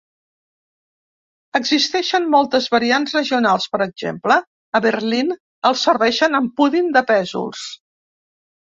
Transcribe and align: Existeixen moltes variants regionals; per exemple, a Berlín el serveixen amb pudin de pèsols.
Existeixen 1.59 2.25
moltes 2.37 2.69
variants 2.77 3.15
regionals; 3.19 3.69
per 3.75 3.83
exemple, 3.87 4.41
a 4.81 4.85
Berlín 4.89 5.33
el 5.73 5.81
serveixen 5.87 6.41
amb 6.43 6.61
pudin 6.63 6.95
de 6.99 7.09
pèsols. 7.15 7.67